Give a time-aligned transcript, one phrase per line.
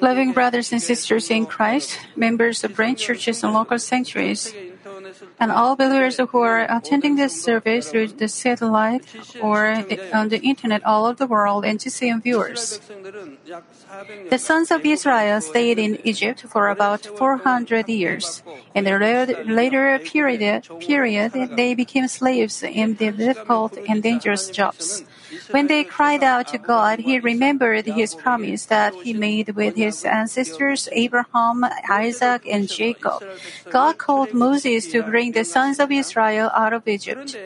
[0.00, 4.54] Loving brothers and sisters in Christ, members of branch churches and local sanctuaries,
[5.40, 9.06] and all believers who are attending this service through the satellite
[9.40, 9.82] or
[10.12, 12.78] on the internet all over the world and GCN viewers.
[14.30, 18.42] The sons of Israel stayed in Egypt for about 400 years.
[18.74, 18.98] In the
[19.46, 25.04] later period, period they became slaves in the difficult and dangerous jobs.
[25.50, 30.04] When they cried out to God, He remembered His promise that He made with His
[30.04, 33.22] ancestors Abraham, Isaac, and Jacob.
[33.70, 37.38] God called Moses to bring the sons of Israel out of Egypt.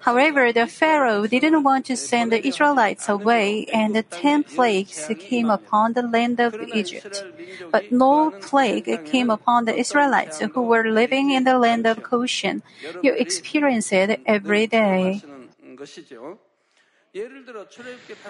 [0.00, 5.48] However, the Pharaoh didn't want to send the Israelites away, and the ten plagues came
[5.48, 7.24] upon the land of Egypt.
[7.70, 12.62] But no plague came upon the Israelites who were living in the land of Goshen.
[13.00, 15.22] You experience it every day.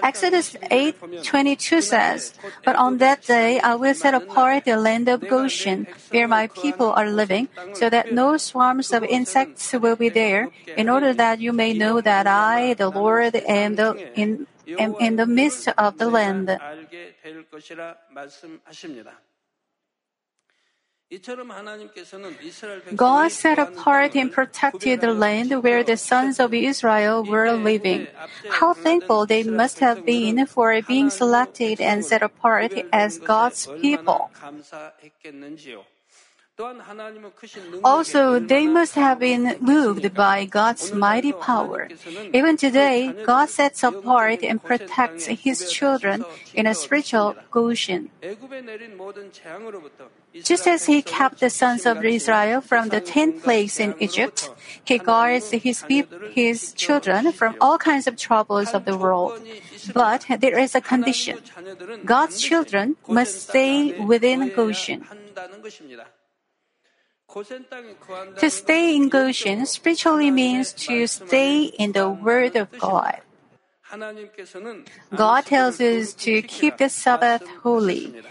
[0.02, 5.86] Exodus 8:22 says, "But on that day I will set apart the land of Goshen,
[6.10, 7.46] where my people are living,
[7.78, 12.02] so that no swarms of insects will be there, in order that you may know
[12.02, 16.50] that I, the Lord, am, the, in, am in the midst of the land."
[22.96, 28.06] God set apart and protected the land where the sons of Israel were living.
[28.48, 34.30] How thankful they must have been for being selected and set apart as God's people.
[37.84, 41.88] Also, they must have been moved by God's mighty power.
[42.32, 46.24] Even today, God sets apart and protects His children
[46.54, 48.10] in a spiritual Goshen.
[50.42, 54.50] Just as He kept the sons of Israel from the ten plagues in Egypt,
[54.84, 55.84] He guards His,
[56.32, 59.40] his children from all kinds of troubles of the world.
[59.92, 61.38] But there is a condition.
[62.04, 65.04] God's children must stay within Goshen.
[67.32, 73.20] To stay in Goshen spiritually means to stay in the Word of God.
[75.14, 78.22] God tells us to keep the Sabbath holy.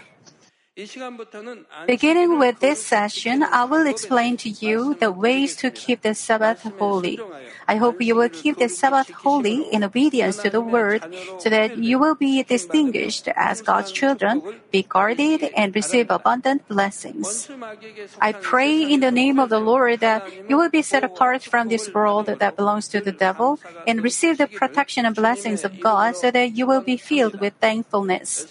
[1.86, 6.62] Beginning with this session, I will explain to you the ways to keep the Sabbath
[6.78, 7.20] holy.
[7.68, 11.04] I hope you will keep the Sabbath holy in obedience to the word
[11.38, 14.40] so that you will be distinguished as God's children,
[14.70, 17.50] be guarded, and receive abundant blessings.
[18.18, 21.68] I pray in the name of the Lord that you will be set apart from
[21.68, 26.16] this world that belongs to the devil and receive the protection and blessings of God
[26.16, 28.46] so that you will be filled with thankfulness.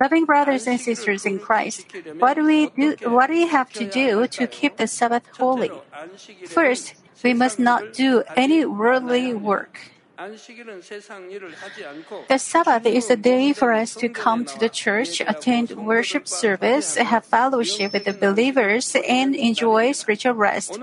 [0.00, 1.86] Loving brothers and sisters in Christ,
[2.18, 5.70] what do we do, what do we have to do to keep the Sabbath holy?
[6.46, 9.92] First, we must not do any worldly work.
[12.28, 16.96] The Sabbath is a day for us to come to the church, attend worship service,
[16.96, 20.76] have fellowship with the believers, and enjoy spiritual rest.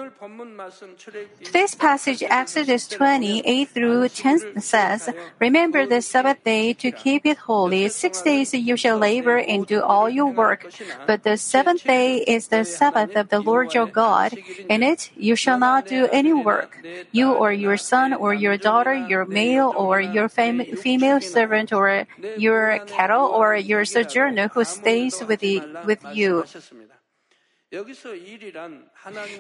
[1.44, 5.10] Today's passage, Exodus 20, 8 through 10 says,
[5.40, 7.90] Remember the Sabbath day to keep it holy.
[7.90, 10.72] Six days you shall labor and do all your work.
[11.06, 14.38] But the seventh day is the Sabbath of the Lord your God.
[14.70, 16.82] In it you shall not do any work.
[17.12, 22.08] You or your son or your daughter, your male or your fam- female servant or
[22.36, 26.46] your cattle or your sojourner who stays with, the, with you.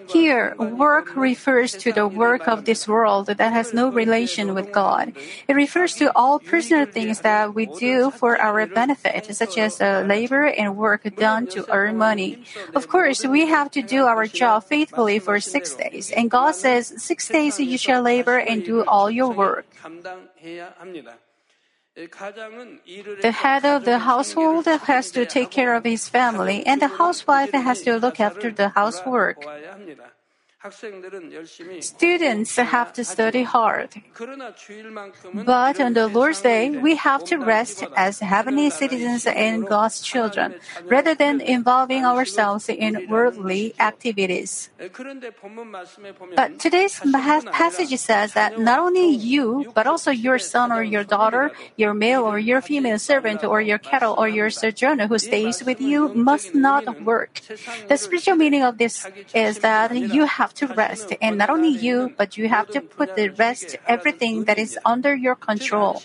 [0.09, 5.13] Here, work refers to the work of this world that has no relation with God.
[5.47, 10.03] It refers to all personal things that we do for our benefit, such as uh,
[10.06, 12.44] labor and work done to earn money.
[12.75, 16.94] Of course, we have to do our job faithfully for six days, and God says,
[17.01, 19.66] Six days you shall labor and do all your work.
[21.95, 27.51] The head of the household has to take care of his family, and the housewife
[27.51, 29.41] has to look after the housework.
[31.81, 33.89] Students have to study hard.
[35.45, 40.56] But on the Lord's Day, we have to rest as heavenly citizens and God's children,
[40.85, 44.69] rather than involving ourselves in worldly activities.
[46.35, 47.00] But today's
[47.51, 52.23] passage says that not only you, but also your son or your daughter, your male
[52.23, 56.56] or your female servant, or your cattle or your sojourner who stays with you must
[56.56, 57.41] not work.
[57.88, 62.13] The spiritual meaning of this is that you have to rest, and not only you,
[62.18, 66.02] but you have to put the rest everything that is under your control.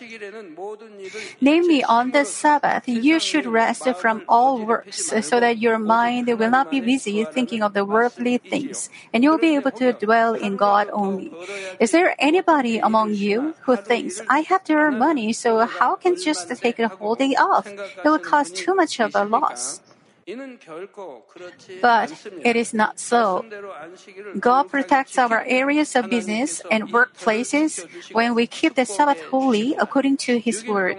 [1.40, 6.28] Namely, on the Sabbath, you should rest from all works, uh, so that your mind
[6.38, 10.34] will not be busy thinking of the worldly things, and you'll be able to dwell
[10.34, 11.32] in God only.
[11.78, 16.16] Is there anybody among you who thinks, I have to earn money, so how can
[16.16, 17.66] just take a whole day off?
[17.68, 19.80] It will cause too much of a loss.
[21.80, 23.44] But it is not so.
[24.38, 30.18] God protects our areas of business and workplaces when we keep the Sabbath holy according
[30.28, 30.96] to His word.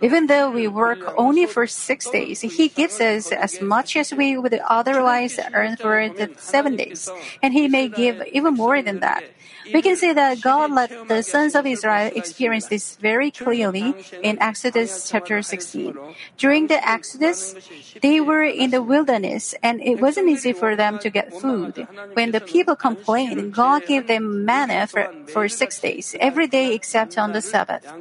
[0.00, 4.36] Even though we work only for six days, He gives us as much as we
[4.36, 7.10] would otherwise earn for the seven days,
[7.42, 9.24] and He may give even more than that.
[9.72, 14.40] We can see that God let the sons of Israel experience this very clearly in
[14.40, 15.98] Exodus chapter 16.
[16.36, 17.54] During the Exodus,
[18.00, 21.86] they were in the wilderness and it wasn't easy for them to get food.
[22.14, 27.18] When the people complained, God gave them manna for, for six days, every day except
[27.18, 27.92] on the Sabbath.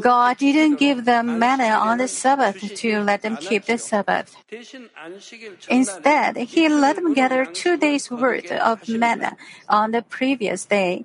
[0.00, 4.36] God didn't give them manna on the Sabbath to let them keep the Sabbath.
[5.68, 9.36] Instead, He let them gather two days' worth of manna
[9.68, 11.04] on the previous day.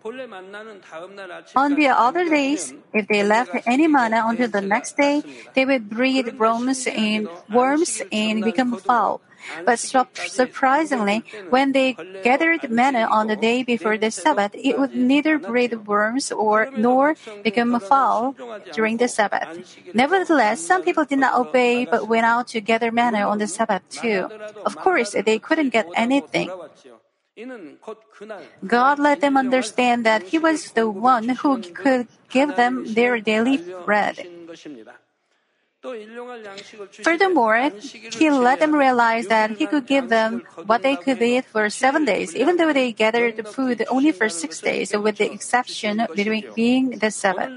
[1.55, 5.23] On the other days, if they left any manna until the next day,
[5.55, 9.21] they would breed worms and worms and become foul.
[9.65, 15.37] But surprisingly, when they gathered manna on the day before the Sabbath, it would neither
[15.37, 18.35] breed worms or nor become foul
[18.73, 19.47] during the Sabbath.
[19.93, 23.83] Nevertheless, some people did not obey but went out to gather manna on the Sabbath
[23.89, 24.29] too.
[24.65, 26.49] Of course, they couldn't get anything.
[28.65, 33.57] God let them understand that He was the one who could give them their daily
[33.85, 34.27] bread.
[37.03, 37.71] Furthermore,
[38.11, 42.03] he let them realize that he could give them what they could eat for seven
[42.03, 46.05] days, even though they gathered food only for six days, with the exception
[46.53, 47.49] being the Sabbath.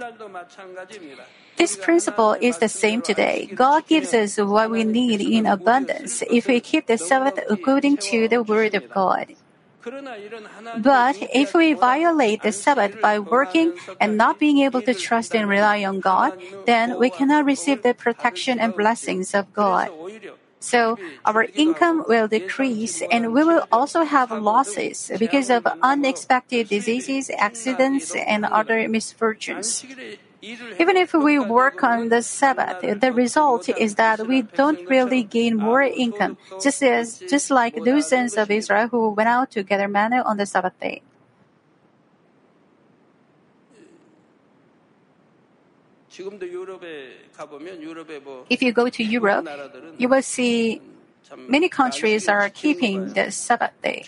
[1.57, 3.51] This principle is the same today.
[3.55, 8.29] God gives us what we need in abundance if we keep the Sabbath according to
[8.29, 9.35] the Word of God.
[10.79, 15.49] But if we violate the Sabbath by working and not being able to trust and
[15.49, 19.90] rely on God, then we cannot receive the protection and blessings of God.
[20.61, 27.31] So our income will decrease and we will also have losses because of unexpected diseases,
[27.37, 29.84] accidents, and other misfortunes.
[30.43, 35.56] Even if we work on the Sabbath, the result is that we don't really gain
[35.56, 39.87] more income, just as just like those sons of Israel who went out to gather
[39.87, 41.03] manna on the Sabbath day.
[48.50, 49.49] If you go to Europe,
[49.97, 50.83] you will see
[51.37, 54.05] many countries are keeping the Sabbath day.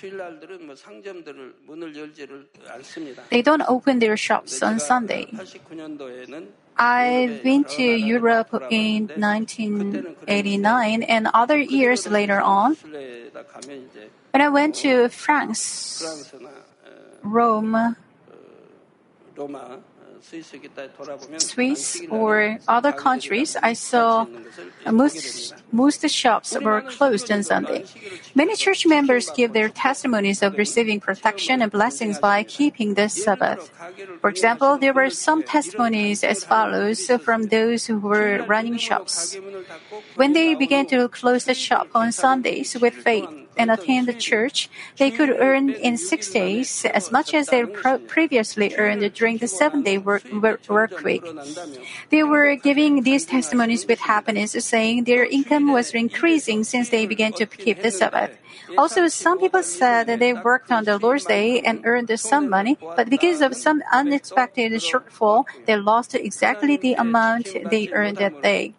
[3.31, 5.29] They don't open their shops on Sunday.
[6.77, 12.77] I've been to Europe in 1989 and other years later on.
[14.33, 16.33] When I went to France,
[17.23, 17.97] Rome,
[21.39, 24.27] Swiss or other countries, I saw
[24.91, 27.85] most, most shops were closed on Sunday.
[28.35, 33.71] Many church members give their testimonies of receiving protection and blessings by keeping the Sabbath.
[34.21, 39.37] For example, there were some testimonies as follows from those who were running shops.
[40.17, 44.69] When they began to close the shop on Sundays with faith, and attend the church,
[44.99, 49.83] they could earn in six days as much as they previously earned during the seven
[49.83, 51.25] day work, work, work week.
[52.11, 57.33] They were giving these testimonies with happiness, saying their income was increasing since they began
[57.35, 58.33] to keep the Sabbath.
[58.77, 62.77] Also, some people said that they worked on the Lord's Day and earned some money,
[62.97, 68.75] but because of some unexpected shortfall, they lost exactly the amount they earned that day.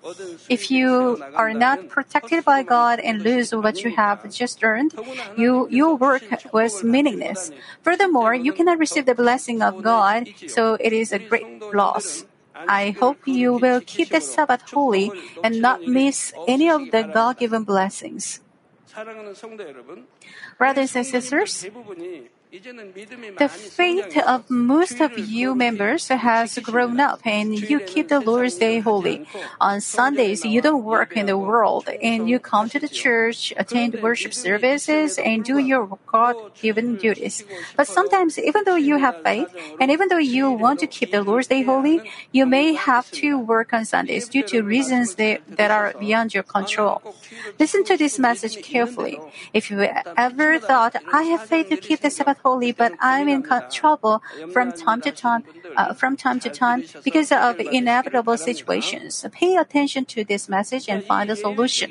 [0.49, 4.93] If you are not protected by God and lose what you have just earned,
[5.35, 7.51] you, your work was meaningless.
[7.81, 12.25] Furthermore, you cannot receive the blessing of God, so it is a great loss.
[12.67, 15.11] I hope you will keep the Sabbath holy
[15.43, 18.39] and not miss any of the God given blessings.
[18.95, 20.07] 사랑하는 성도 여러분,
[20.57, 27.51] brothers and sisters, 대부분이 The faith of most of you members has grown up and
[27.51, 29.27] you keep the Lord's Day holy.
[29.59, 34.00] On Sundays, you don't work in the world and you come to the church, attend
[34.01, 37.43] worship services, and do your God given duties.
[37.75, 39.50] But sometimes, even though you have faith
[39.81, 42.00] and even though you want to keep the Lord's Day holy,
[42.31, 46.43] you may have to work on Sundays due to reasons that, that are beyond your
[46.43, 47.01] control.
[47.59, 49.19] Listen to this message carefully.
[49.51, 49.81] If you
[50.15, 54.21] ever thought, I have faith to keep the Sabbath holy, but I'm in trouble
[54.53, 55.41] from time to time,
[55.75, 59.25] uh, from time to time because of inevitable situations.
[59.41, 61.89] Pay attention to this message and find a solution.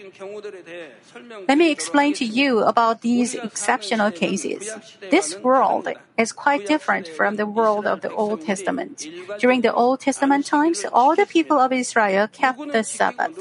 [1.48, 4.62] Let me explain to you about these exceptional cases.
[5.10, 8.96] This world is quite different from the world of the Old Testament.
[9.42, 13.36] During the Old Testament times, all the people of Israel kept the Sabbath.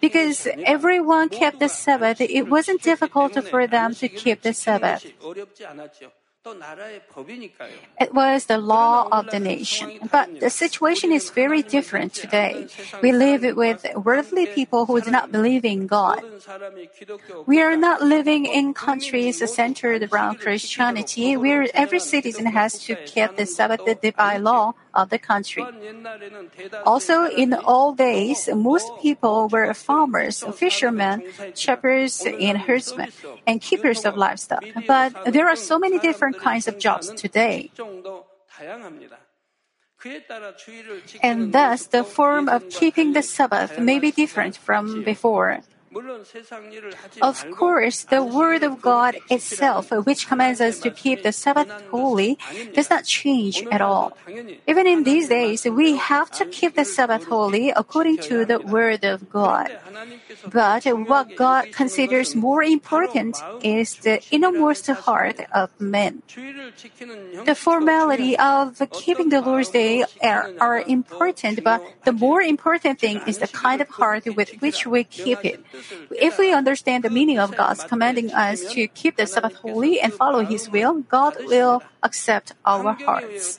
[0.00, 0.38] Because
[0.76, 5.06] everyone kept the Sabbath, it wasn't difficult for them to keep the Sabbath.
[6.44, 10.00] It was the law of the nation.
[10.10, 12.66] But the situation is very different today.
[13.00, 16.20] We live with worldly people who do not believe in God.
[17.46, 23.36] We are not living in countries centered around Christianity where every citizen has to keep
[23.36, 25.64] the Sabbath by law of the country.
[26.84, 31.22] Also, in old days, most people were farmers, fishermen,
[31.54, 33.10] shepherds, and herdsmen,
[33.46, 34.64] and keepers of livestock.
[34.86, 37.70] But there are so many different kinds of jobs today.
[41.22, 45.60] And thus, the form of keeping the Sabbath may be different from before.
[47.20, 52.38] Of course, the Word of God itself, which commands us to keep the Sabbath holy,
[52.74, 54.16] does not change at all.
[54.66, 59.04] Even in these days, we have to keep the Sabbath holy according to the Word
[59.04, 59.70] of God.
[60.48, 66.22] But what God considers more important is the innermost heart of men.
[67.44, 73.20] The formality of keeping the Lord's Day are, are important, but the more important thing
[73.26, 75.60] is the kind of heart with which we keep it.
[76.10, 80.12] If we understand the meaning of God's commanding us to keep the Sabbath holy and
[80.12, 83.58] follow His will, God will accept our hearts.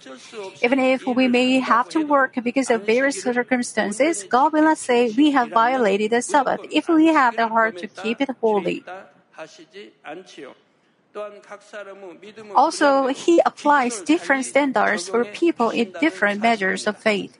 [0.62, 5.12] Even if we may have to work because of various circumstances, God will not say
[5.12, 8.84] we have violated the Sabbath if we have the heart to keep it holy.
[12.56, 17.38] Also, He applies different standards for people in different measures of faith.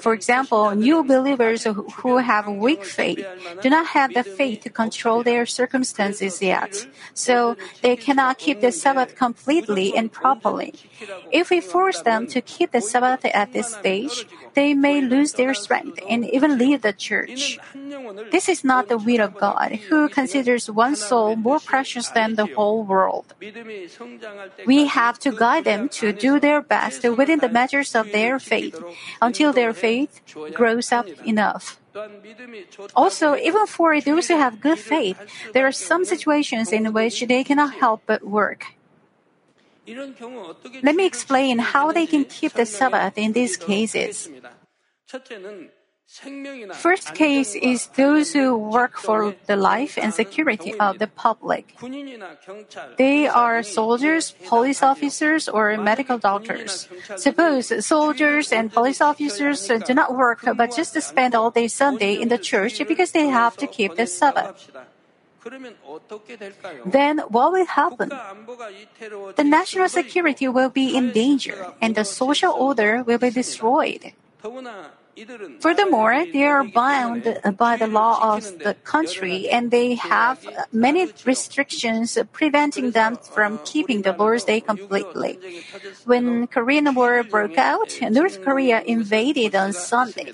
[0.00, 3.24] For example, new believers who have weak faith
[3.62, 8.72] do not have the faith to control their circumstances yet, so they cannot keep the
[8.72, 10.74] Sabbath completely and properly.
[11.32, 15.54] If we force them to keep the Sabbath at this stage, they may lose their
[15.54, 17.58] strength and even leave the church.
[18.30, 22.46] This is not the will of God, who considers one soul more precious than the
[22.46, 23.34] whole world.
[24.66, 28.65] We have to guide them to do their best within the measures of their faith
[29.20, 30.20] until their faith
[30.52, 31.78] grows up enough.
[32.94, 35.18] Also, even for those who have good faith,
[35.52, 38.76] there are some situations in which they cannot help but work.
[40.82, 44.28] Let me explain how they can keep the Sabbath in these cases.
[46.74, 51.76] First case is those who work for the life and security of the public.
[52.96, 56.88] They are soldiers, police officers, or medical doctors.
[57.16, 62.28] Suppose soldiers and police officers do not work but just spend all day Sunday in
[62.28, 64.70] the church because they have to keep the Sabbath.
[66.86, 68.08] Then what will happen?
[68.08, 74.12] The national security will be in danger and the social order will be destroyed.
[75.60, 82.18] Furthermore, they are bound by the law of the country and they have many restrictions
[82.32, 85.38] preventing them from keeping the Lord's Day completely.
[86.04, 90.32] When Korean War broke out, North Korea invaded on Sunday.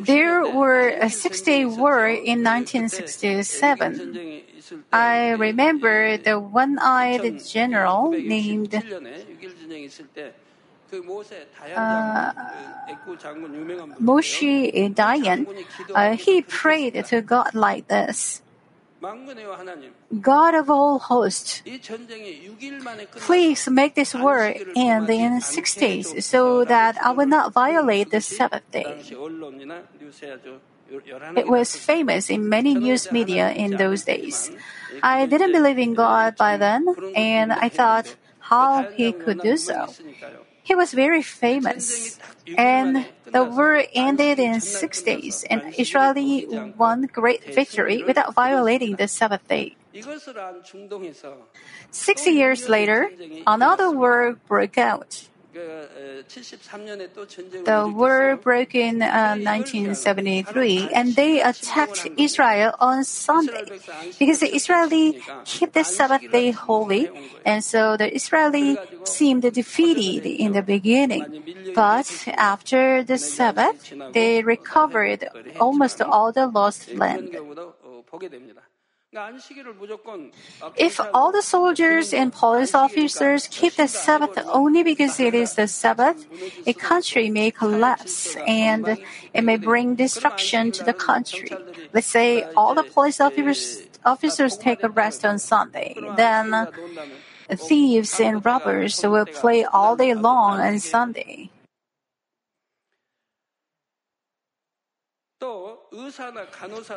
[0.00, 4.42] There were a six-day war in 1967.
[4.92, 8.74] I remember the one-eyed general named
[11.76, 12.32] uh,
[14.00, 15.46] Moshe Dayan,
[15.94, 18.42] uh, he prayed to God like this.
[20.20, 21.62] God of all hosts,
[23.16, 28.20] please make this war end in six days so that I will not violate the
[28.20, 28.86] Sabbath day.
[31.36, 34.50] It was famous in many news media in those days.
[35.02, 39.92] I didn't believe in God by then, and I thought how he could do so.
[40.66, 42.18] He was very famous.
[42.58, 49.06] And the war ended in six days, and Israeli won great victory without violating the
[49.06, 49.76] Sabbath day.
[51.92, 53.10] Six years later,
[53.46, 55.30] another war broke out.
[57.64, 63.64] The war broke in uh, 1973, and they attacked Israel on Sunday
[64.18, 67.08] because the Israeli keep the Sabbath day holy,
[67.44, 71.42] and so the Israeli seemed defeated in the beginning.
[71.74, 77.30] But after the Sabbath, they recovered almost all the lost land.
[80.76, 85.68] If all the soldiers and police officers keep the Sabbath only because it is the
[85.68, 86.26] Sabbath,
[86.66, 88.98] a country may collapse and
[89.32, 91.50] it may bring destruction to the country.
[91.94, 96.66] Let's say all the police officers, officers take a rest on Sunday, then
[97.50, 101.50] thieves and robbers will play all day long on Sunday.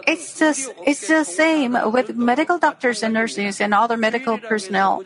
[0.07, 5.03] It's the, it's the same with medical doctors and nurses and other medical personnel.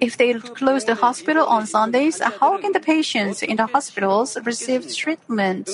[0.00, 4.94] If they close the hospital on Sundays, how can the patients in the hospitals receive
[4.94, 5.68] treatment?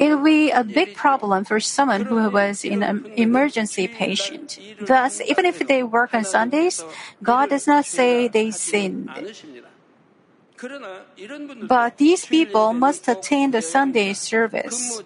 [0.00, 2.82] It will be a big problem for someone who was an
[3.16, 4.58] emergency patient.
[4.80, 6.84] Thus, even if they work on Sundays,
[7.22, 9.10] God does not say they sinned.
[11.62, 15.02] But these people must attend the Sunday service.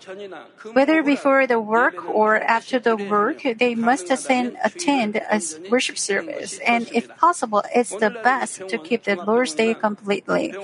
[0.73, 6.59] Whether before the work or after the work, they must attend, a worship service.
[6.67, 10.55] And if possible, it's the best to keep the Lord's Day completely.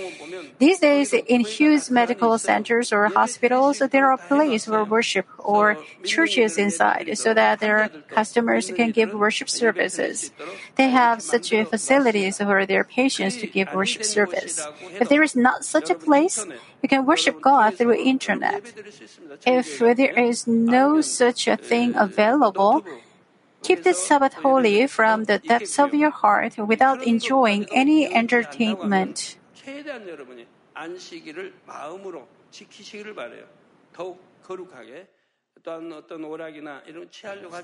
[0.58, 6.58] These days, in huge medical centers or hospitals, there are places for worship or churches
[6.58, 10.32] inside so that their customers can give worship services.
[10.76, 14.66] They have such facilities for their patients to give worship service.
[14.99, 16.45] If there is not such a place,
[16.81, 18.63] you can worship God through internet.
[18.63, 19.37] 예배드릴 수 있습니다.
[19.45, 22.83] If there is no such a thing available,
[23.61, 29.37] keep the Sabbath holy from the depths of your heart without enjoying any entertainment.
[29.53, 33.45] 최대한 여러분이 안식일을 마음으로 지키시기를 바래요.
[33.93, 35.07] 더욱 거룩하게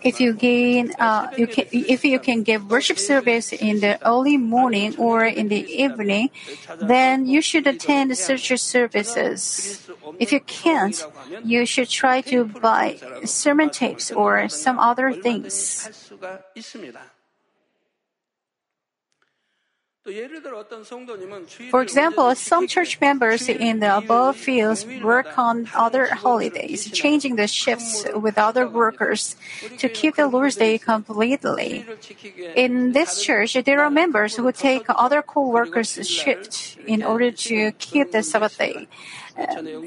[0.02, 4.36] If you gain, uh, you can, if you can give worship service in the early
[4.36, 6.30] morning or in the evening,
[6.80, 9.86] then you should attend such services.
[10.18, 11.02] If you can't,
[11.44, 15.88] you should try to buy sermon tapes or some other things.
[21.70, 27.48] For example, some church members in the above fields work on other holidays, changing the
[27.48, 29.34] shifts with other workers
[29.78, 31.84] to keep the Lord's Day completely.
[32.54, 37.72] In this church, there are members who take other co workers' shift in order to
[37.72, 38.86] keep the Sabbath day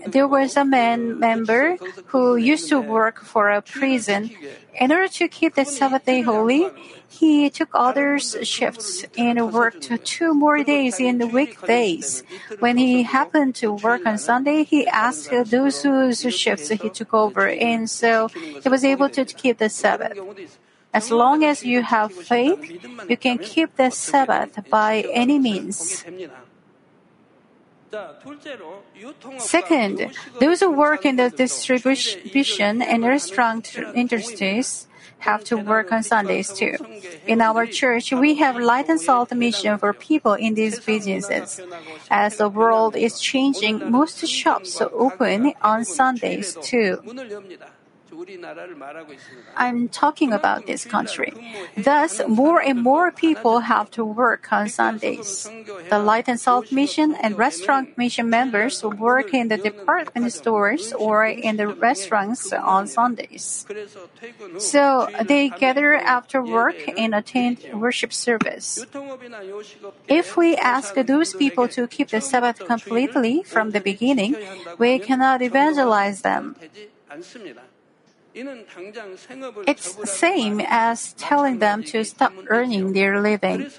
[0.08, 4.32] there was a man member who used to work for a prison.
[4.80, 6.70] In order to keep the Sabbath day holy,
[7.08, 12.24] he took others' shifts and worked two more days in the weekdays.
[12.60, 17.50] When he happened to work on Sunday, he asked those whose shifts he took over,
[17.50, 20.18] and so he was able to keep the Sabbath.
[20.94, 22.60] As long as you have faith,
[23.08, 26.04] you can keep the Sabbath by any means.
[29.38, 34.88] Second, those who work in the distribution and restaurant industries
[35.20, 36.76] have to work on Sundays too.
[37.28, 41.62] In our church, we have light and salt mission for people in these businesses.
[42.10, 47.02] As the world is changing, most shops open on Sundays too.
[49.56, 51.34] I'm talking about this country.
[51.78, 55.50] Thus, more and more people have to work on Sundays.
[55.90, 61.26] The Light and Salt Mission and Restaurant Mission members work in the department stores or
[61.26, 63.66] in the restaurants on Sundays.
[64.58, 68.86] So they gather after work and attend worship service.
[70.08, 74.36] If we ask those people to keep the Sabbath completely from the beginning,
[74.78, 76.56] we cannot evangelize them.
[78.36, 83.70] It's same as telling them to stop earning their living.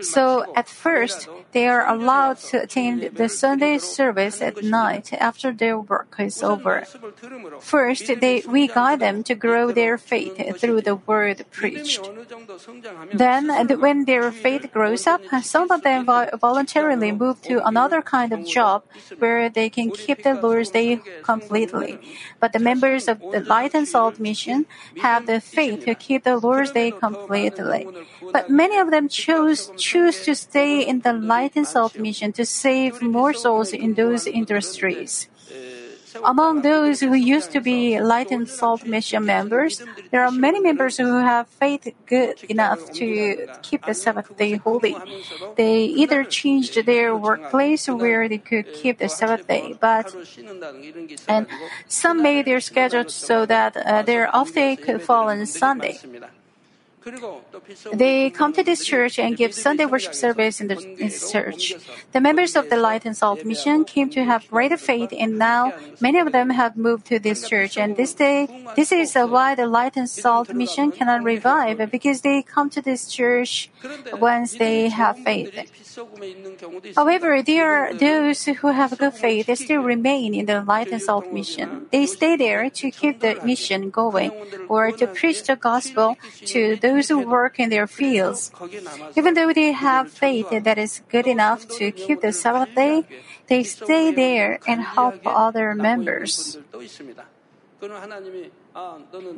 [0.00, 5.78] So at first, they are allowed to attend the Sunday service at night after their
[5.78, 6.84] work is over.
[7.60, 12.08] First, they, we guide them to grow their faith through the word preached.
[13.12, 13.48] Then,
[13.80, 18.84] when their faith grows up, some of them voluntarily move to another kind of job
[19.18, 21.98] where they can keep the Lord's Day completely.
[22.40, 24.66] But the members of the Light and Salt Mission
[25.00, 27.86] have the faith to keep the Lord's Day completely.
[28.32, 32.44] But many of them chose choose to stay in the Light and Salt Mission to
[32.44, 35.28] save more souls in those industries.
[36.24, 40.96] Among those who used to be Light and Salt Mission members, there are many members
[40.96, 44.96] who have faith good enough to keep the Sabbath day holy.
[45.56, 50.14] They either changed their workplace where they could keep the Sabbath day, but
[51.28, 51.46] and
[51.88, 55.98] some made their schedule so that uh, their off day could fall on Sunday.
[57.92, 61.74] They come to this church and give Sunday worship service in the in church.
[62.12, 65.72] The members of the Light and Salt Mission came to have greater faith, and now
[66.00, 67.76] many of them have moved to this church.
[67.76, 72.42] And this day, this is why the Light and Salt Mission cannot revive because they
[72.42, 73.70] come to this church
[74.14, 75.54] once they have faith.
[76.94, 81.02] However, there are those who have good faith that still remain in the Light and
[81.02, 81.86] Salt mission.
[81.90, 84.30] They stay there to keep the mission going
[84.68, 86.16] or to preach the gospel
[86.46, 88.50] to those who work in their fields.
[89.14, 93.06] Even though they have faith that is good enough to keep the Sabbath day,
[93.46, 96.58] they stay there and help other members.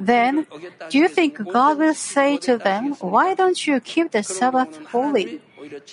[0.00, 0.46] Then,
[0.88, 5.40] do you think God will say to them, Why don't you keep the Sabbath holy?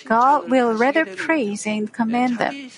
[0.04, 2.70] God will rather praise and commend them.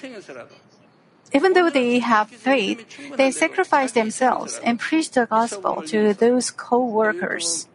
[1.33, 2.85] Even though they have faith,
[3.16, 7.70] they sacrifice themselves and preach the gospel to those co workers.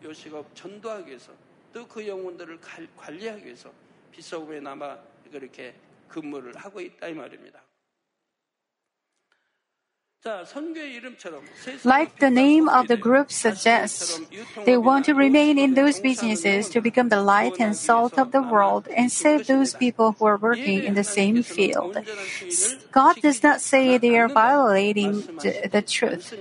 [11.83, 14.19] Like the name of the group suggests,
[14.65, 18.41] they want to remain in those businesses to become the light and salt of the
[18.41, 21.97] world and save those people who are working in the same field.
[22.91, 26.33] God does not say they are violating the, the truth.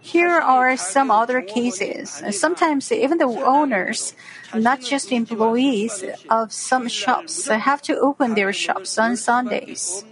[0.00, 2.22] Here are some other cases.
[2.30, 4.14] Sometimes even the owners,
[4.54, 10.04] not just employees of some shops, have to open their shops on Sundays.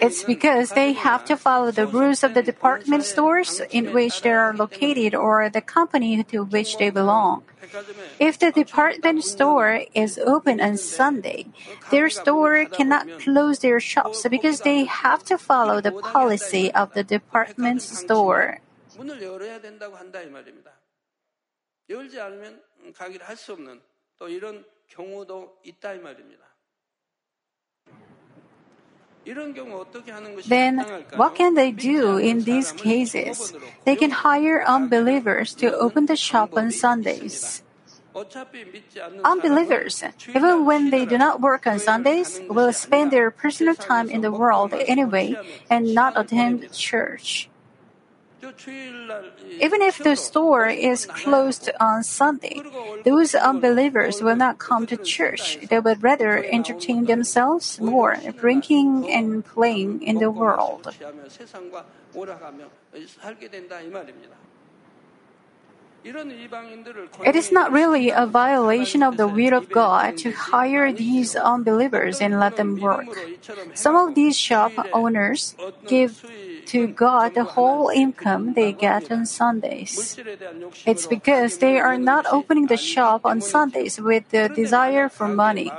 [0.00, 4.32] It's because they have to follow the rules of the department stores in which they
[4.32, 7.42] are located or the company to which they belong.
[8.18, 11.46] If the department store is open on Sunday,
[11.90, 14.26] their store cannot close their shops.
[14.28, 18.60] because they have to follow the policy of the department store.
[30.46, 30.86] Then,
[31.16, 33.52] what can they do in these cases?
[33.84, 37.62] They can hire unbelievers to open the shop on Sundays.
[39.24, 44.22] Unbelievers, even when they do not work on Sundays, will spend their personal time in
[44.22, 45.36] the world anyway
[45.68, 47.50] and not attend church.
[49.60, 52.62] Even if the store is closed on Sunday,
[53.04, 55.58] those unbelievers will not come to church.
[55.68, 60.94] They would rather entertain themselves more, drinking and playing in the world.
[67.24, 72.20] It is not really a violation of the will of God to hire these unbelievers
[72.20, 73.06] and let them work.
[73.74, 75.56] Some of these shop owners
[75.88, 76.22] give
[76.66, 80.18] to God the whole income they get on Sundays.
[80.84, 85.70] It's because they are not opening the shop on Sundays with the desire for money.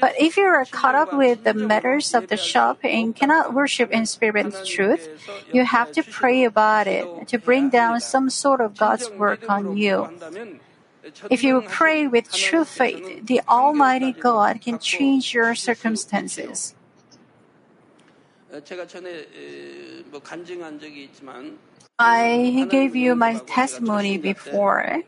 [0.00, 3.90] But if you are caught up with the matters of the shop and cannot worship
[3.90, 5.08] in spirit and truth,
[5.52, 9.76] you have to pray about it to bring down some sort of God's work on
[9.76, 10.08] you.
[11.30, 16.74] If you pray with true faith, the Almighty God can change your circumstances.
[21.98, 25.02] I gave you my testimony before.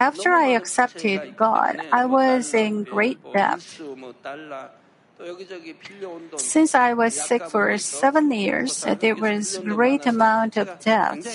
[0.00, 3.62] After I accepted God, I was in great debt.
[6.36, 11.26] Since I was sick for seven years, there was great amount of debt.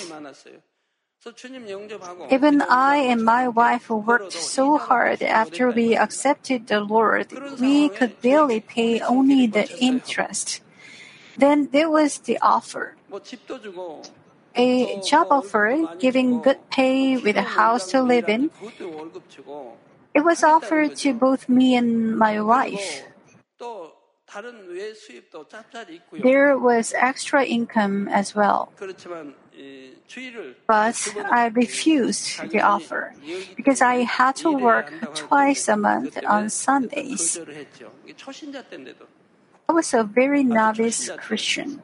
[2.31, 8.19] Even I and my wife worked so hard after we accepted the Lord, we could
[8.21, 10.59] barely pay only the interest.
[11.37, 12.95] Then there was the offer.
[14.55, 18.51] A job offer giving good pay with a house to live in.
[20.13, 23.03] It was offered to both me and my wife.
[26.11, 28.71] There was extra income as well.
[30.67, 33.13] But I refused the offer
[33.55, 37.39] because I had to work twice a month on Sundays.
[39.69, 41.81] I was a very novice Christian.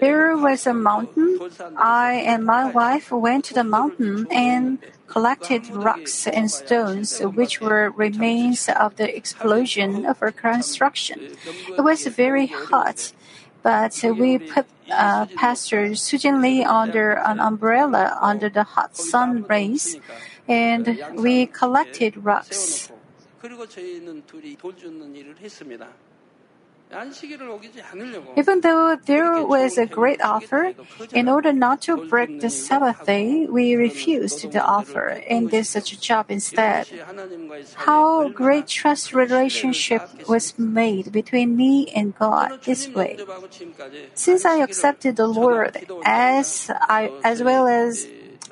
[0.00, 1.38] There was a mountain.
[1.76, 7.90] I and my wife went to the mountain and collected rocks and stones, which were
[7.90, 11.36] remains of the explosion of our construction.
[11.68, 13.12] It was very hot,
[13.66, 19.98] but we put uh, Pastor Sujin Lee under an umbrella under the hot sun rays,
[20.46, 20.86] and
[21.18, 22.92] we collected rocks.
[28.36, 30.72] Even though there was a great offer,
[31.12, 35.20] in order not to break the Sabbath day, we refused the offer.
[35.28, 36.86] and did such a job instead.
[37.74, 43.18] How great trust relationship was made between me and God this way.
[44.14, 48.06] Since I accepted the Lord as I, as well as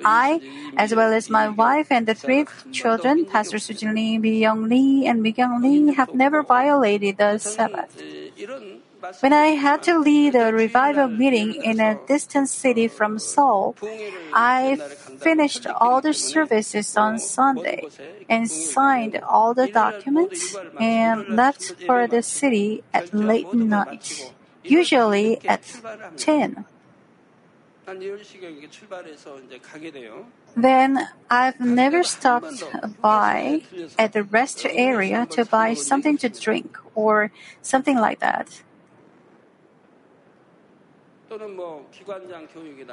[0.05, 0.41] I,
[0.77, 5.07] as well as my wife and the three children, Pastor Sujin Lee, Mi Young Lee,
[5.07, 8.01] and Mi Lee, have never violated the Sabbath.
[9.21, 13.77] When I had to lead a revival meeting in a distant city from Seoul,
[14.33, 14.77] I
[15.21, 17.85] finished all the services on Sunday
[18.29, 25.63] and signed all the documents and left for the city at late night, usually at
[26.17, 26.65] 10.
[30.57, 32.65] Then I've never stopped
[33.01, 33.63] by
[33.99, 37.31] at the rest area to buy something to drink or
[37.63, 38.63] something like that.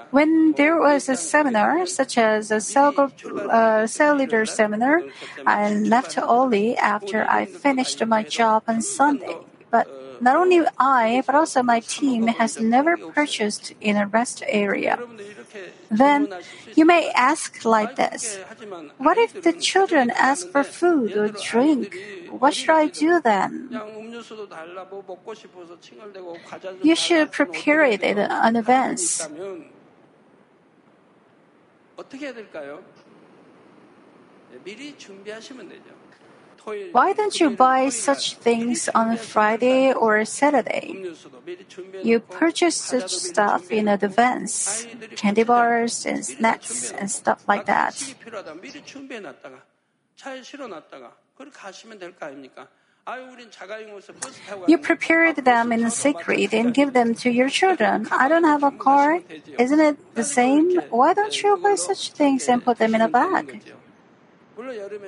[0.10, 5.04] When there was a seminar, such as a cell, group, uh, cell leader seminar,
[5.46, 9.38] I left early after I finished my job on Sunday.
[9.71, 9.87] But
[10.21, 14.97] not only I, but also my team has never purchased in a rest area.
[14.97, 16.87] 여러분들 이렇게 Then 질문하실 수 you 있어요.
[16.87, 18.39] may ask like this.
[18.39, 21.91] 이렇게 하지만 What if the children ask for food or drink?
[22.31, 23.69] What should I do then?
[23.69, 28.01] 그냥 음료수도 달라 뭐 먹고 싶어서 칭얼대고 과자 좀 You 달라 should 하면 prepare it
[28.01, 28.41] 어떻게 in 돼요?
[28.57, 29.27] advance.
[29.27, 29.71] 있다면
[31.97, 32.83] 어떻게 해야 될까요?
[34.53, 36.00] 네, 미리 준비하시면 되죠.
[36.92, 41.14] Why don't you buy such things on Friday or Saturday?
[42.04, 47.98] You purchase such stuff in advance candy bars and snacks and stuff like that.
[54.68, 58.08] You prepared them in secret and give them to your children.
[58.12, 59.22] I don't have a car.
[59.58, 60.78] Isn't it the same?
[60.90, 63.62] Why don't you buy such things and put them in a bag?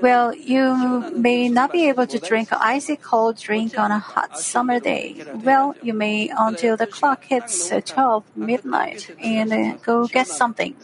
[0.01, 4.79] Well, you may not be able to drink icy cold drink on a hot summer
[4.79, 5.23] day.
[5.33, 10.75] Well, you may until the clock hits uh, 12 midnight and uh, go get something.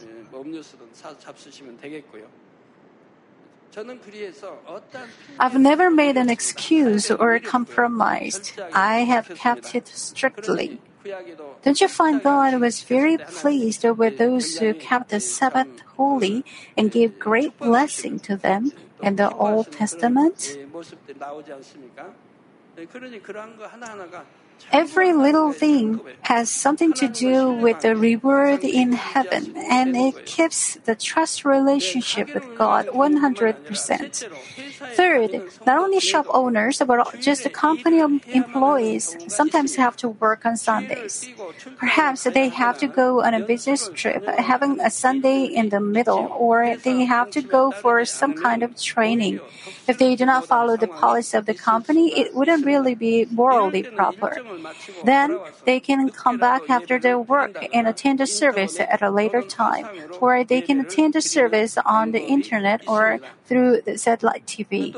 [5.38, 8.52] I've never made an excuse or compromised.
[8.72, 10.80] I have kept it strictly.
[11.62, 16.44] Don't you find God was very pleased with those who kept the Sabbath holy
[16.76, 20.56] and gave great blessing to them in the Old Testament?
[24.72, 30.76] Every little thing has something to do with the reward in heaven, and it keeps
[30.84, 34.28] the trust relationship with God 100%.
[34.94, 40.56] Third, not only shop owners, but just the company employees sometimes have to work on
[40.56, 41.28] Sundays.
[41.76, 46.30] Perhaps they have to go on a business trip, having a Sunday in the middle,
[46.38, 49.40] or they have to go for some kind of training.
[49.88, 53.82] If they do not follow the policy of the company, it wouldn't really be morally
[53.82, 54.36] proper.
[55.04, 59.42] Then they can come back after their work and attend the service at a later
[59.42, 59.86] time,
[60.20, 64.94] or they can attend the service on the internet or through the satellite TV.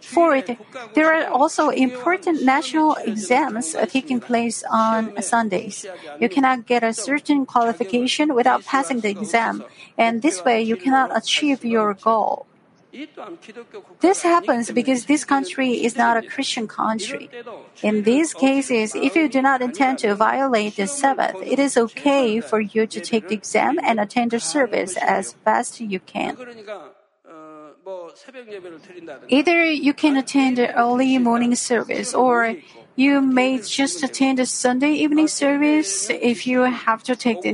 [0.00, 0.50] Fourth,
[0.94, 5.86] there are also important national exams taking place on Sundays.
[6.20, 9.64] You cannot get a certain qualification without passing the exam,
[9.96, 12.46] and this way you cannot achieve your goal.
[14.00, 17.30] This happens because this country is not a Christian country.
[17.82, 22.40] In these cases, if you do not intend to violate the Sabbath, it is okay
[22.40, 26.36] for you to take the exam and attend the service as best you can.
[29.28, 32.56] Either you can attend the early morning service or
[32.94, 37.50] you may just attend the Sunday evening service if you have to take the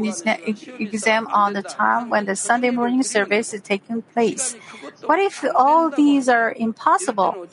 [0.78, 4.56] exam on the time when the Sunday morning service is taking place.
[5.04, 7.46] What if all these are impossible?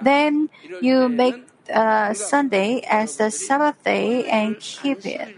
[0.00, 0.48] Then
[0.80, 5.34] you make uh, Sunday as the Sabbath day and keep it.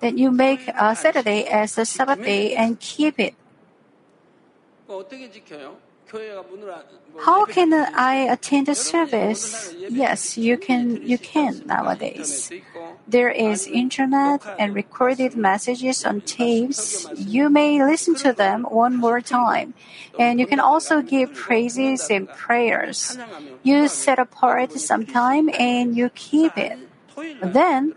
[0.00, 3.34] Then you make uh, Saturday as the Sabbath day and keep it.
[6.09, 7.21] 그 어떻게 지켜요?
[7.25, 9.73] How can I attend a service?
[9.89, 11.01] Yes, you can.
[11.01, 12.51] You can nowadays.
[13.07, 17.07] There is internet and recorded messages on tapes.
[17.15, 19.73] You may listen to them one more time,
[20.19, 23.17] and you can also give praises and prayers.
[23.63, 26.77] You set apart some time and you keep it.
[27.41, 27.93] Then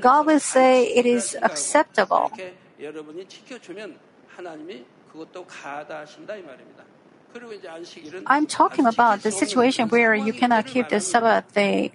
[0.00, 2.32] God will say it is acceptable.
[2.80, 6.89] 여러분이 지켜주면 하나님이 그것도 가다하신다 이 말입니다.
[8.25, 11.91] I'm talking about the situation where you cannot keep the Sabbath day.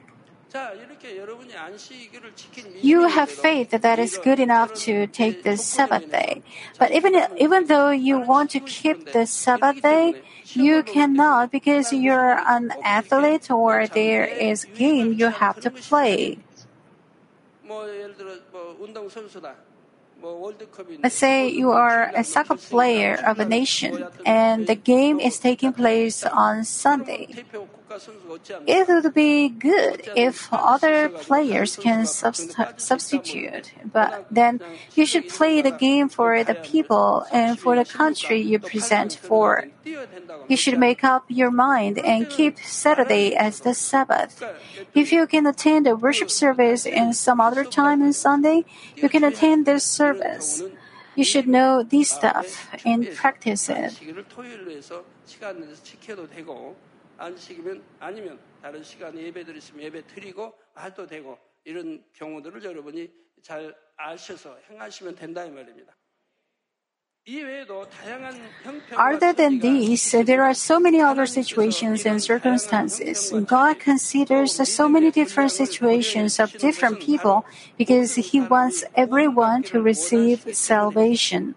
[2.81, 6.43] You have faith that is good enough to take the Sabbath day.
[6.79, 10.15] But even, even though you want to keep the Sabbath day,
[10.55, 16.39] you cannot because you're an athlete or there is game you have to play.
[21.03, 25.73] Let's say you are a soccer player of a nation and the game is taking
[25.73, 27.45] place on Sunday.
[28.67, 34.61] It would be good if other players can subst- substitute, but then
[34.95, 39.69] you should play the game for the people and for the country you present for.
[40.49, 44.43] You should make up your mind and keep Saturday as the Sabbath.
[44.95, 48.65] If you can attend a worship service in some other time on Sunday,
[48.97, 50.06] you can attend this service.
[51.17, 53.97] You should know this stuff and practice it.
[57.19, 64.59] 안식이면 아니면 다른 시간에 예배들 있으면 예배 드리고 할도 되고 이런 경우들을 여러분이 잘 아셔서
[64.69, 65.96] 행하시면 된다 이 말입니다.
[68.97, 73.35] Other than these, there are so many other situations and circumstances.
[73.47, 77.45] God considers so many different situations of different people
[77.77, 81.57] because He wants everyone to receive salvation.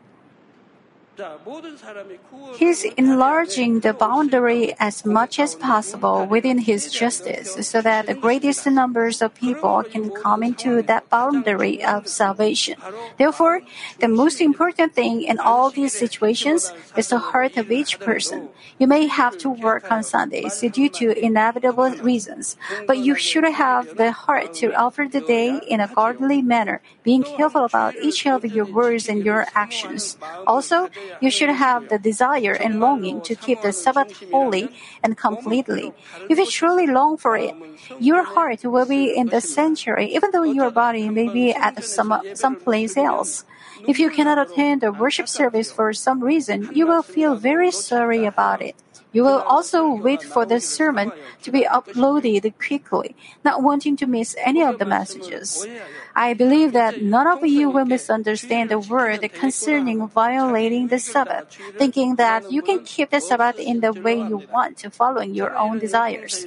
[2.56, 8.66] He's enlarging the boundary as much as possible within His justice so that the greatest
[8.68, 12.76] numbers of people can come into that boundary of salvation.
[13.18, 13.62] Therefore,
[14.00, 18.50] the most important thing in all these situations is the heart of each person.
[18.78, 22.56] You may have to work on Sundays due to inevitable reasons,
[22.88, 27.24] but you should have the heart to offer the day in a godly manner, being
[27.24, 30.18] careful about each of your words and your actions.
[30.48, 34.70] Also, you should have the desire and longing to keep the Sabbath holy
[35.04, 35.94] and completely.
[36.30, 37.56] If you truly long for it,
[38.00, 42.14] your heart will be in the sanctuary, even though your body may be at some
[42.34, 43.46] someplace else.
[43.88, 48.26] If you cannot attend a worship service for some reason, you will feel very sorry
[48.26, 48.76] about it.
[49.12, 54.36] You will also wait for the sermon to be uploaded quickly, not wanting to miss
[54.38, 55.66] any of the messages.
[56.20, 62.18] I believe that none of you will misunderstand the word concerning violating the Sabbath, thinking
[62.18, 66.46] that you can keep the Sabbath in the way you want, following your own desires.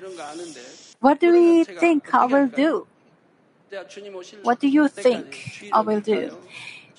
[1.00, 2.86] What do we think I will do?
[4.42, 6.36] What do you think I will do?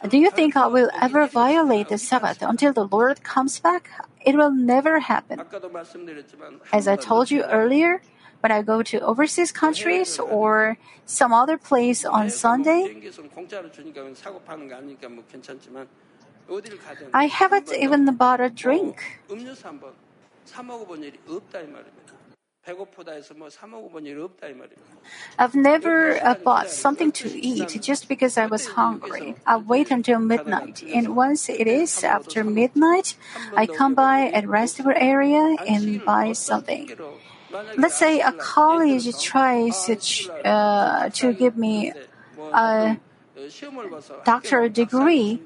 [0.09, 3.91] Do you think I will ever violate the Sabbath until the Lord comes back?
[4.25, 5.45] It will never happen.
[6.73, 8.01] As I told you earlier,
[8.43, 12.93] when I go to overseas countries or some other place on Sunday,
[17.13, 19.21] I haven't even bought a drink.
[25.39, 29.35] I've never uh, bought something to eat just because I was hungry.
[29.45, 33.15] I wait until midnight, and once it is after midnight,
[33.55, 36.91] I come by a restaurant area and buy something.
[37.77, 39.95] Let's say a college tries to,
[40.45, 41.93] uh, to give me
[42.53, 42.97] a
[44.25, 45.41] doctoral degree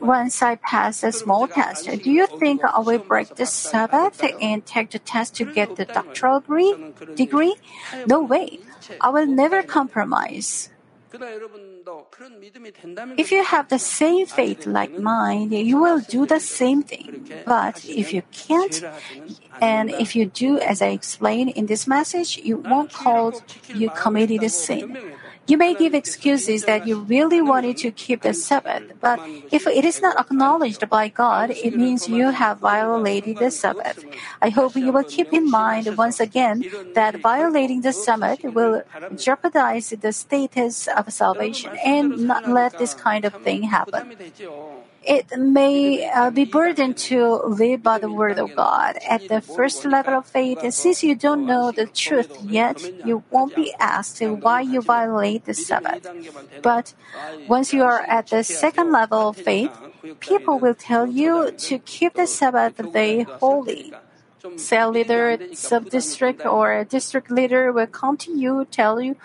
[0.00, 1.88] once I pass a small test.
[2.02, 5.84] Do you think I will break the Sabbath and take the test to get the
[5.84, 6.42] doctoral
[7.14, 7.54] degree?
[8.06, 8.60] No way.
[9.00, 10.70] I will never compromise.
[13.16, 17.30] If you have the same faith like mine, you will do the same thing.
[17.44, 18.82] But if you can't,
[19.60, 23.40] and if you do as I explained in this message, you won't call
[23.72, 24.96] you committed a sin.
[25.46, 29.20] You may give excuses that you really wanted to keep the Sabbath, but
[29.52, 34.04] if it is not acknowledged by God, it means you have violated the Sabbath.
[34.42, 38.82] I hope you will keep in mind once again that violating the Sabbath will
[39.16, 44.16] jeopardize the status of salvation and not let this kind of thing happen
[45.06, 48.98] it may uh, be burdened to live by the word of God.
[49.08, 53.22] At the first level of faith, and since you don't know the truth yet, you
[53.30, 56.10] won't be asked why you violate the Sabbath.
[56.62, 56.94] But
[57.46, 59.72] once you are at the second level of faith,
[60.20, 63.92] people will tell you to keep the Sabbath day holy.
[64.56, 69.16] Cell leader, sub-district, or district leader will come to you, tell you,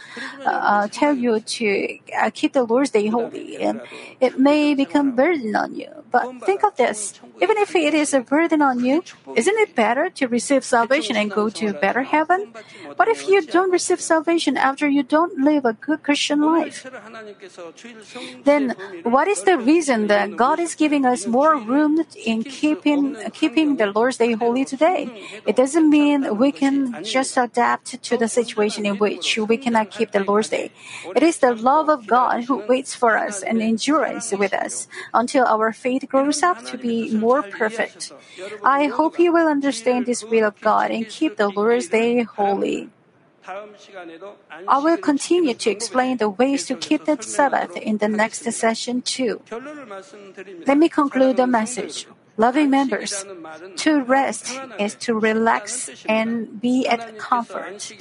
[0.46, 3.82] uh, tell you to uh, keep the Lord's Day holy, and
[4.20, 6.01] it may become burden on you.
[6.12, 9.04] But think of this: even if it is a burden on you,
[9.36, 12.54] isn't it better to receive salvation and go to better heaven?
[12.96, 16.86] What if you don't receive salvation after you don't live a good Christian life?
[18.44, 23.78] Then, what is the reason that God is giving us more room in keeping keeping
[23.78, 25.08] the Lord's Day holy today?
[25.48, 30.12] It doesn't mean we can just adapt to the situation in which we cannot keep
[30.12, 30.72] the Lord's Day.
[31.16, 35.46] It is the love of God who waits for us and endures with us until
[35.48, 38.12] our faith grows up to be more perfect.
[38.64, 42.90] I hope you will understand this will of God and keep the Lord's Day holy.
[44.68, 49.02] I will continue to explain the ways to keep the Sabbath in the next session
[49.02, 49.42] too.
[50.68, 52.08] Let me conclude the message.
[52.38, 53.26] Loving members,
[53.78, 57.92] to rest is to relax and be at comfort.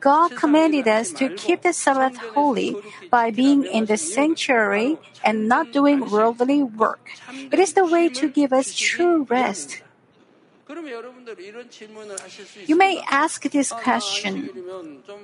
[0.00, 2.76] God commanded us to keep the Sabbath holy
[3.10, 7.10] by being in the sanctuary and not doing worldly work.
[7.32, 9.82] It is the way to give us true rest.
[12.66, 14.48] You may ask this question.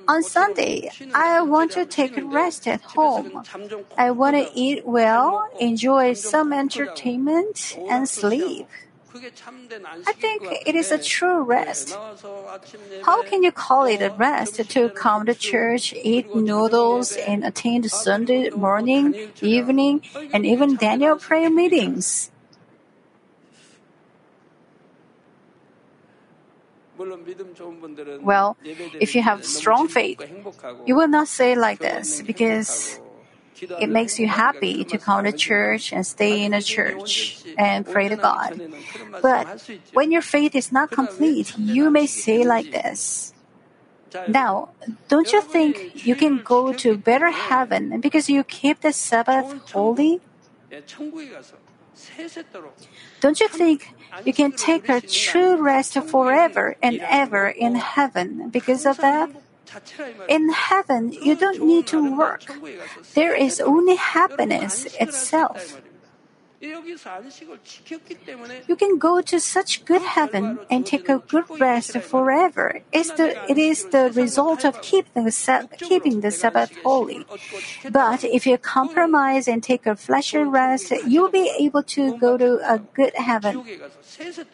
[0.07, 3.43] On Sunday, I want to take a rest at home.
[3.97, 8.67] I want to eat well, enjoy some entertainment, and sleep.
[9.11, 11.97] I think it is a true rest.
[13.03, 17.89] How can you call it a rest to come to church, eat noodles, and attend
[17.89, 22.29] Sunday morning, evening, and even Daniel prayer meetings?
[28.21, 28.57] Well,
[28.99, 30.21] if you have strong faith,
[30.85, 32.99] you will not say like this because
[33.79, 38.09] it makes you happy to come to church and stay in a church and pray
[38.09, 38.61] to God.
[39.21, 39.47] But
[39.93, 43.33] when your faith is not complete, you may say like this.
[44.27, 44.69] Now,
[45.07, 50.19] don't you think you can go to better heaven because you keep the Sabbath holy?
[53.19, 53.93] Don't you think
[54.25, 59.29] you can take a true rest forever and ever in heaven because of that?
[60.27, 62.43] In heaven, you don't need to work.
[63.13, 65.81] There is only happiness itself.
[66.61, 66.83] You
[68.77, 72.81] can go to such good heaven and take a good rest forever.
[72.91, 77.25] It's the, it is the result of keeping the, keeping the Sabbath holy.
[77.89, 82.37] But if you compromise and take a fleshly rest, you will be able to go
[82.37, 83.63] to a good heaven.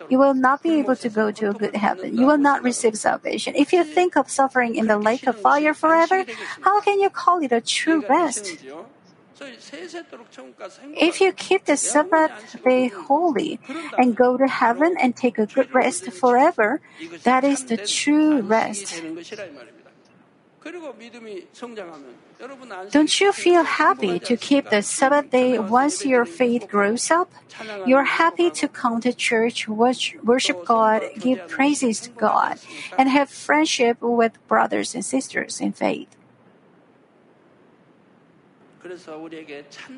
[0.07, 2.15] You will not be able to go to a good heaven.
[2.15, 3.55] You will not receive salvation.
[3.55, 6.23] If you think of suffering in the lake of fire forever,
[6.61, 8.57] how can you call it a true rest?
[10.97, 12.31] If you keep the Sabbath
[12.63, 13.59] day holy
[13.97, 16.81] and go to heaven and take a good rest forever,
[17.23, 19.01] that is the true rest.
[22.91, 27.29] Don't you feel happy to keep the Sabbath day once your faith grows up?
[27.85, 32.57] You're happy to come to church, worship God, give praises to God,
[32.97, 36.14] and have friendship with brothers and sisters in faith.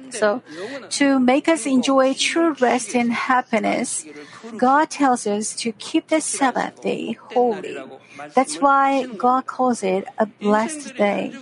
[0.09, 0.41] So,
[0.89, 4.05] to make us enjoy true rest and happiness,
[4.55, 7.77] God tells us to keep the Sabbath day holy.
[8.33, 11.33] That's why God calls it a blessed day.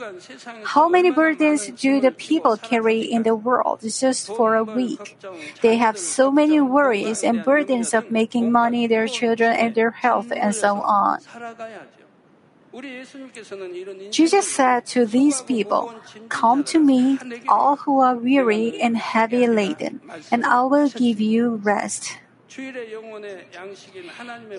[0.64, 5.18] How many burdens do the people carry in the world just for a week?
[5.62, 10.32] They have so many worries and burdens of making money, their children, and their health,
[10.36, 11.20] and so on.
[14.12, 15.94] Jesus said to these people,
[16.30, 17.18] Come to me,
[17.48, 20.02] all who are weary and heavy laden,
[20.32, 22.18] and I will give you rest.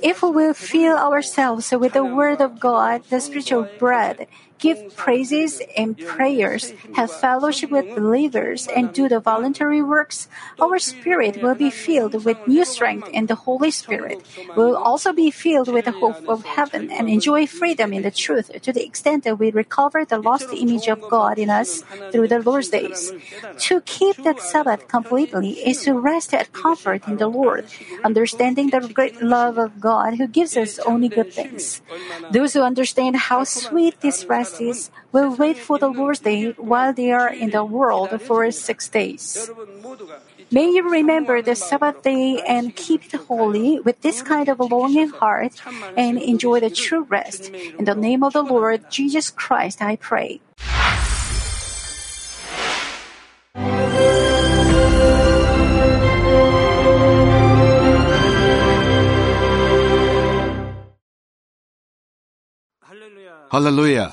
[0.03, 4.29] If we will fill ourselves with the Word of God, the spiritual bread,
[4.59, 10.29] give praises and prayers, have fellowship with believers, and do the voluntary works,
[10.61, 14.23] our spirit will be filled with new strength in the Holy Spirit.
[14.57, 18.11] We will also be filled with the hope of heaven and enjoy freedom in the
[18.11, 21.83] truth to the extent that we recover the lost image of God in us
[22.13, 23.13] through the Lord's days.
[23.69, 27.67] To keep that Sabbath completely is to rest at comfort in the Lord,
[28.05, 31.83] understanding the great love of God who gives us only good things.
[32.31, 36.93] Those who understand how sweet this rest Pharisees will wait for the Lord's day while
[36.93, 39.51] they are in the world for six days.
[40.51, 45.11] May you remember the Sabbath day and keep it holy with this kind of longing
[45.11, 45.61] heart
[45.97, 47.51] and enjoy the true rest.
[47.79, 50.41] In the name of the Lord Jesus Christ, I pray.
[63.57, 64.13] Hallelujah.